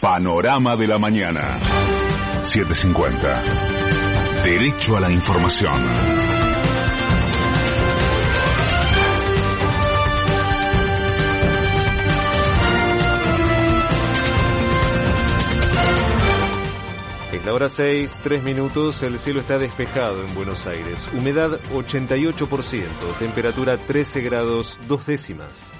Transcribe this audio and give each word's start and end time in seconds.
Panorama 0.00 0.76
de 0.76 0.86
la 0.86 0.96
mañana. 0.96 1.58
750. 2.44 3.42
Derecho 4.44 4.96
a 4.96 5.00
la 5.00 5.10
información. 5.10 5.72
Es 17.32 17.44
la 17.44 17.52
hora 17.52 17.68
6, 17.68 18.18
3 18.22 18.42
minutos, 18.44 19.02
el 19.02 19.18
cielo 19.18 19.40
está 19.40 19.58
despejado 19.58 20.24
en 20.24 20.32
Buenos 20.36 20.68
Aires. 20.68 21.10
Humedad 21.12 21.58
88%, 21.72 22.84
temperatura 23.18 23.76
13 23.76 24.20
grados 24.20 24.78
2 24.86 25.06
décimas. 25.06 25.72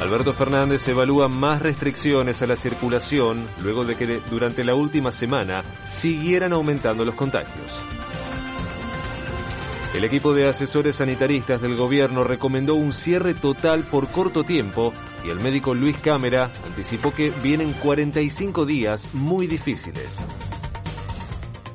Alberto 0.00 0.32
Fernández 0.32 0.86
evalúa 0.86 1.28
más 1.28 1.60
restricciones 1.60 2.40
a 2.42 2.46
la 2.46 2.54
circulación 2.54 3.44
luego 3.62 3.84
de 3.84 3.96
que 3.96 4.20
durante 4.30 4.62
la 4.62 4.76
última 4.76 5.10
semana 5.10 5.64
siguieran 5.88 6.52
aumentando 6.52 7.04
los 7.04 7.16
contagios. 7.16 7.80
El 9.94 10.04
equipo 10.04 10.32
de 10.34 10.48
asesores 10.48 10.96
sanitaristas 10.96 11.60
del 11.60 11.74
gobierno 11.74 12.22
recomendó 12.22 12.76
un 12.76 12.92
cierre 12.92 13.34
total 13.34 13.84
por 13.84 14.08
corto 14.08 14.44
tiempo 14.44 14.92
y 15.24 15.30
el 15.30 15.40
médico 15.40 15.74
Luis 15.74 16.00
Cámara 16.00 16.52
anticipó 16.64 17.10
que 17.10 17.32
vienen 17.42 17.72
45 17.72 18.66
días 18.66 19.10
muy 19.14 19.48
difíciles. 19.48 20.24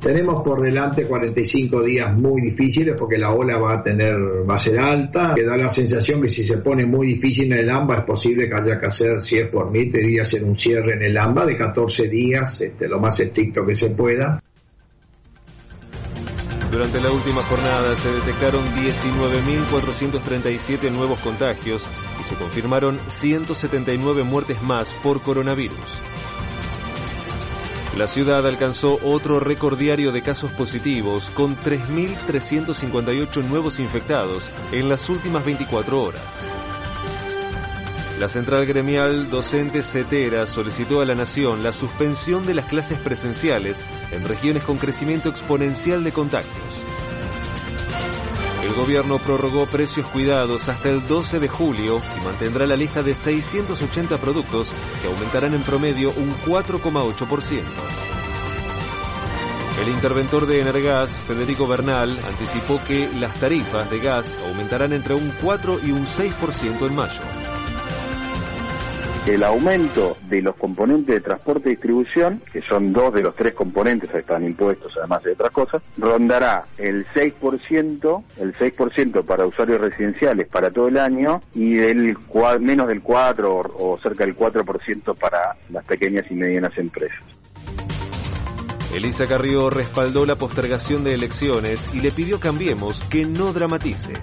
Tenemos 0.04 0.44
por 0.44 0.62
delante 0.62 1.06
45 1.06 1.82
días 1.82 2.14
muy 2.14 2.42
difíciles 2.42 2.94
porque 3.00 3.18
la 3.18 3.32
ola 3.32 3.58
va 3.58 3.76
a 3.76 3.82
tener, 3.82 4.14
va 4.48 4.56
a 4.56 4.60
ser 4.60 4.78
alta, 4.78 5.34
que 5.34 5.46
da 5.46 5.56
la 5.56 5.70
sensación 5.70 6.22
que 6.22 6.28
si 6.28 6.44
se 6.44 6.58
pone 6.58 6.86
muy 6.86 7.08
difícil 7.08 7.54
en 7.54 7.60
el 7.60 7.70
AMBA 7.70 8.00
es 8.00 8.04
posible 8.04 8.50
que 8.50 8.54
haya 8.54 8.78
que 8.82 8.88
hacer, 8.88 9.22
si 9.22 9.38
es 9.38 9.48
por 9.48 9.72
mí, 9.72 9.90
te 9.90 10.00
diría 10.00 10.24
hacer 10.24 10.44
un 10.44 10.58
cierre 10.58 10.96
en 10.96 11.04
el 11.04 11.18
AMBA 11.18 11.46
de 11.46 11.58
14 11.58 12.10
días, 12.10 12.60
este, 12.60 12.90
lo 12.90 13.00
más 13.00 13.18
estricto 13.22 13.66
que 13.66 13.78
se 13.78 13.92
pueda. 13.92 14.44
Durante 16.70 17.00
la 17.00 17.10
última 17.10 17.42
jornada 17.44 17.96
se 17.96 18.12
detectaron 18.12 18.66
19.437 18.76 20.92
nuevos 20.92 21.20
contagios 21.20 21.90
y 22.20 22.26
se 22.26 22.36
confirmaron 22.36 23.00
179 23.08 24.24
muertes 24.24 24.62
más 24.64 24.92
por 25.02 25.22
coronavirus. 25.22 26.02
La 27.98 28.08
ciudad 28.08 28.48
alcanzó 28.48 28.98
otro 29.04 29.40
récord 29.40 29.78
diario 29.78 30.12
de 30.12 30.24
casos 30.24 30.52
positivos 30.52 31.30
con 31.30 31.56
3.358 31.56 33.44
nuevos 33.44 33.80
infectados 33.80 34.50
en 34.72 34.90
las 34.90 35.08
últimas 35.10 35.46
24 35.46 36.02
horas. 36.02 36.22
La 38.20 38.30
Central 38.30 38.66
Gremial 38.66 39.30
Docente 39.30 39.84
CETERA 39.84 40.48
solicitó 40.48 41.02
a 41.02 41.06
la 41.06 41.14
Nación 41.14 41.62
la 41.62 41.72
suspensión 41.72 42.48
de 42.48 42.56
las 42.56 42.66
clases 42.66 42.98
presenciales 42.98 43.86
en 44.12 44.28
regiones 44.28 44.64
con 44.64 44.78
crecimiento 44.78 45.30
exponencial 45.30 46.04
de 46.04 46.12
contagios. 46.12 46.86
El 48.74 48.80
gobierno 48.80 49.20
prorrogó 49.20 49.68
precios 49.68 50.08
cuidados 50.08 50.68
hasta 50.68 50.90
el 50.90 51.06
12 51.06 51.40
de 51.40 51.48
julio 51.48 52.02
y 52.20 52.26
mantendrá 52.26 52.66
la 52.66 52.76
lista 52.76 53.04
de 53.04 53.14
680 53.14 54.18
productos 54.18 54.74
que 55.00 55.08
aumentarán 55.10 55.54
en 55.54 55.62
promedio 55.62 56.12
un 56.18 56.34
4,8%. 56.44 57.62
El 59.80 59.90
interventor 59.90 60.48
de 60.48 60.60
Energas, 60.60 61.12
Federico 61.12 61.68
Bernal, 61.68 62.20
anticipó 62.28 62.82
que 62.88 63.08
las 63.14 63.36
tarifas 63.36 63.92
de 63.92 64.00
gas 64.00 64.36
aumentarán 64.50 64.92
entre 64.94 65.14
un 65.14 65.32
4 65.44 65.80
y 65.84 65.92
un 65.92 66.08
6% 66.08 66.88
en 66.88 66.96
mayo 66.96 67.22
el 69.28 69.42
aumento 69.44 70.18
de 70.28 70.42
los 70.42 70.56
componentes 70.58 71.16
de 71.16 71.22
transporte 71.22 71.70
y 71.70 71.74
distribución, 71.74 72.42
que 72.52 72.62
son 72.62 72.92
dos 72.92 73.14
de 73.14 73.22
los 73.22 73.36
tres 73.36 73.54
componentes 73.54 74.10
que 74.10 74.18
están 74.18 74.44
impuestos, 74.46 74.94
además 74.98 75.24
de 75.24 75.32
otras 75.32 75.52
cosas, 75.52 75.82
rondará 75.98 76.64
el 76.78 77.06
6%, 77.08 78.24
el 78.38 78.54
6% 78.56 79.24
para 79.24 79.46
usuarios 79.46 79.80
residenciales 79.80 80.48
para 80.50 80.72
todo 80.72 80.90
el 80.90 80.98
año 80.98 81.42
y 81.56 81.80
el 81.80 82.18
menos 82.60 82.88
del 82.88 83.02
4 83.02 83.62
o, 83.78 83.98
cerca 84.02 84.26
del 84.26 84.36
4% 84.36 85.16
para 85.18 85.56
las 85.70 85.86
pequeñas 85.86 86.26
y 86.30 86.34
medianas 86.34 86.78
empresas. 86.78 87.24
Elisa 88.94 89.26
Carrió 89.26 89.70
respaldó 89.70 90.26
la 90.26 90.36
postergación 90.36 91.04
de 91.04 91.16
elecciones 91.16 91.96
y 91.96 92.02
le 92.02 92.12
pidió 92.12 92.40
Cambiemos 92.40 93.02
que 93.06 93.26
no 93.26 93.54
dramatice. 93.54 94.14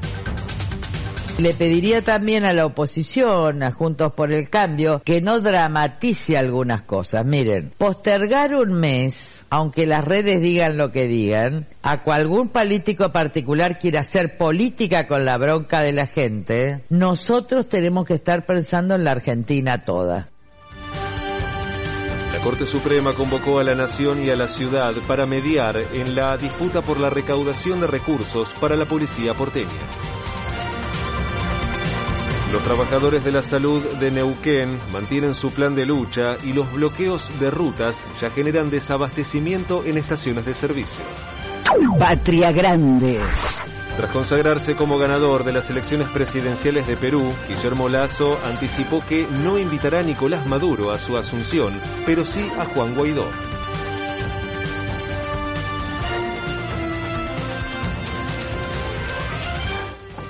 Le 1.40 1.54
pediría 1.54 2.02
también 2.02 2.44
a 2.44 2.52
la 2.52 2.66
oposición, 2.66 3.62
a 3.62 3.72
Juntos 3.72 4.12
por 4.12 4.30
el 4.30 4.50
Cambio, 4.50 5.00
que 5.02 5.22
no 5.22 5.40
dramatice 5.40 6.36
algunas 6.36 6.82
cosas. 6.82 7.24
Miren, 7.24 7.72
postergar 7.78 8.54
un 8.54 8.74
mes, 8.74 9.42
aunque 9.48 9.86
las 9.86 10.04
redes 10.04 10.42
digan 10.42 10.76
lo 10.76 10.90
que 10.90 11.06
digan, 11.06 11.66
a 11.82 12.02
que 12.02 12.10
algún 12.10 12.50
político 12.50 13.10
particular 13.10 13.78
quiera 13.78 14.00
hacer 14.00 14.36
política 14.36 15.08
con 15.08 15.24
la 15.24 15.38
bronca 15.38 15.80
de 15.80 15.94
la 15.94 16.06
gente, 16.06 16.84
nosotros 16.90 17.66
tenemos 17.68 18.04
que 18.04 18.14
estar 18.14 18.44
pensando 18.44 18.94
en 18.94 19.04
la 19.04 19.12
Argentina 19.12 19.82
toda. 19.82 20.28
La 22.34 22.44
Corte 22.44 22.66
Suprema 22.66 23.14
convocó 23.14 23.60
a 23.60 23.64
la 23.64 23.74
Nación 23.74 24.22
y 24.22 24.28
a 24.28 24.36
la 24.36 24.46
ciudad 24.46 24.92
para 25.08 25.24
mediar 25.24 25.80
en 25.94 26.14
la 26.14 26.36
disputa 26.36 26.82
por 26.82 27.00
la 27.00 27.08
recaudación 27.08 27.80
de 27.80 27.86
recursos 27.86 28.52
para 28.60 28.76
la 28.76 28.84
policía 28.84 29.32
porteña. 29.32 30.19
Los 32.52 32.62
trabajadores 32.64 33.22
de 33.22 33.30
la 33.30 33.42
salud 33.42 33.80
de 34.00 34.10
Neuquén 34.10 34.76
mantienen 34.92 35.36
su 35.36 35.52
plan 35.52 35.74
de 35.76 35.86
lucha 35.86 36.36
y 36.42 36.52
los 36.52 36.72
bloqueos 36.72 37.30
de 37.38 37.48
rutas 37.48 38.06
ya 38.20 38.30
generan 38.30 38.70
desabastecimiento 38.70 39.84
en 39.84 39.96
estaciones 39.96 40.44
de 40.44 40.54
servicio. 40.54 41.04
Patria 41.98 42.50
Grande. 42.50 43.20
Tras 43.96 44.10
consagrarse 44.10 44.74
como 44.74 44.98
ganador 44.98 45.44
de 45.44 45.52
las 45.52 45.70
elecciones 45.70 46.08
presidenciales 46.08 46.88
de 46.88 46.96
Perú, 46.96 47.32
Guillermo 47.48 47.86
Lazo 47.86 48.38
anticipó 48.44 49.00
que 49.08 49.26
no 49.44 49.58
invitará 49.58 50.00
a 50.00 50.02
Nicolás 50.02 50.46
Maduro 50.46 50.90
a 50.90 50.98
su 50.98 51.16
asunción, 51.16 51.72
pero 52.04 52.24
sí 52.24 52.50
a 52.58 52.64
Juan 52.64 52.94
Guaidó. 52.94 53.26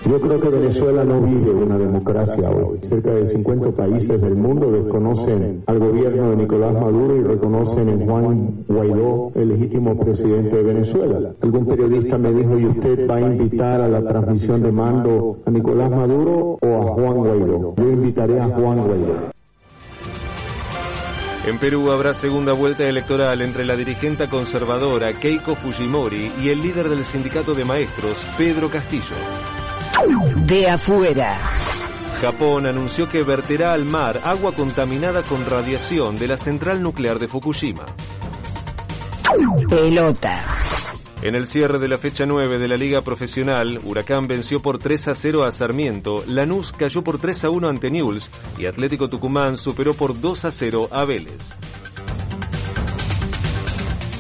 Yo 0.07 0.19
creo 0.19 0.41
que 0.41 0.49
Venezuela 0.49 1.05
no 1.05 1.21
vive 1.21 1.51
una 1.51 1.77
democracia 1.77 2.51
hoy. 2.51 2.79
Cerca 2.83 3.11
de 3.13 3.27
50 3.27 3.73
países 3.73 4.21
del 4.21 4.35
mundo 4.35 4.71
desconocen 4.73 5.63
al 5.67 5.79
gobierno 5.79 6.31
de 6.31 6.37
Nicolás 6.37 6.73
Maduro 6.75 7.17
y 7.17 7.23
reconocen 7.23 7.89
en 7.89 8.07
Juan 8.07 8.65
Guaidó 8.67 9.31
el 9.35 9.49
legítimo 9.51 9.99
presidente 9.99 10.57
de 10.57 10.63
Venezuela. 10.63 11.33
Algún 11.43 11.67
periodista 11.67 12.17
me 12.17 12.33
dijo, 12.33 12.59
¿y 12.59 12.67
usted 12.67 13.09
va 13.09 13.17
a 13.17 13.21
invitar 13.21 13.83
a 13.83 13.89
la 13.89 14.03
transmisión 14.03 14.63
de 14.63 14.73
mando 14.73 15.39
a 15.45 15.51
Nicolás 15.51 15.91
Maduro 15.91 16.59
o 16.61 16.67
a 16.67 16.93
Juan 16.93 17.19
Guaidó? 17.19 17.75
Yo 17.77 17.91
invitaré 17.91 18.41
a 18.41 18.47
Juan 18.47 18.87
Guaidó. 18.87 19.31
En 21.47 21.59
Perú 21.59 21.91
habrá 21.91 22.15
segunda 22.15 22.53
vuelta 22.53 22.85
electoral 22.85 23.41
entre 23.43 23.65
la 23.65 23.77
dirigente 23.77 24.29
conservadora 24.29 25.13
Keiko 25.13 25.55
Fujimori 25.55 26.31
y 26.43 26.49
el 26.49 26.61
líder 26.63 26.89
del 26.89 27.05
sindicato 27.05 27.55
de 27.55 27.65
maestros, 27.65 28.27
Pedro 28.37 28.69
Castillo. 28.69 29.15
De 30.47 30.67
afuera. 30.67 31.39
Japón 32.23 32.67
anunció 32.67 33.09
que 33.09 33.23
verterá 33.23 33.75
al 33.75 33.85
mar 33.85 34.21
agua 34.25 34.53
contaminada 34.53 35.23
con 35.23 35.45
radiación 35.45 36.19
de 36.19 36.29
la 36.29 36.37
central 36.39 36.83
nuclear 36.83 37.19
de 37.19 37.29
Fukushima. 37.29 37.85
Pelota. 39.69 40.55
En 41.23 41.35
el 41.35 41.47
cierre 41.47 41.79
de 41.79 41.89
la 41.89 41.99
fecha 41.99 42.25
9 42.25 42.59
de 42.59 42.69
la 42.69 42.77
Liga 42.77 43.03
Profesional, 43.03 43.79
Huracán 43.85 44.27
venció 44.27 44.61
por 44.61 44.79
3 44.79 45.09
a 45.09 45.15
0 45.15 45.45
a 45.45 45.51
Sarmiento, 45.51 46.25
Lanús 46.27 46.73
cayó 46.73 47.05
por 47.05 47.19
3 47.19 47.45
a 47.45 47.51
1 47.51 47.69
ante 47.69 47.91
Newell's 47.91 48.31
y 48.59 48.65
Atlético 48.65 49.11
Tucumán 49.11 49.59
superó 49.59 49.93
por 49.93 50.19
2 50.19 50.47
a 50.47 50.51
0 50.51 50.89
a 50.91 51.05
Vélez. 51.05 51.59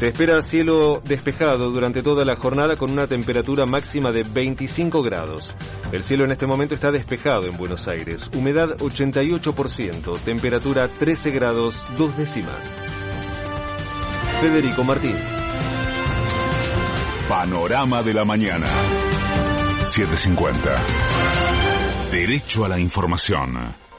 Se 0.00 0.08
espera 0.08 0.40
cielo 0.40 1.02
despejado 1.04 1.70
durante 1.72 2.02
toda 2.02 2.24
la 2.24 2.34
jornada 2.34 2.74
con 2.76 2.90
una 2.90 3.06
temperatura 3.06 3.66
máxima 3.66 4.10
de 4.10 4.22
25 4.22 5.02
grados. 5.02 5.54
El 5.92 6.02
cielo 6.02 6.24
en 6.24 6.32
este 6.32 6.46
momento 6.46 6.74
está 6.74 6.90
despejado 6.90 7.46
en 7.46 7.58
Buenos 7.58 7.86
Aires. 7.86 8.30
Humedad 8.34 8.78
88%, 8.78 10.18
temperatura 10.20 10.88
13 10.88 11.30
grados 11.32 11.86
2 11.98 12.16
décimas. 12.16 12.74
Federico 14.40 14.84
Martín. 14.84 15.16
Panorama 17.28 18.02
de 18.02 18.14
la 18.14 18.24
mañana. 18.24 18.68
750. 19.84 20.76
Derecho 22.10 22.64
a 22.64 22.70
la 22.70 22.80
información. 22.80 23.89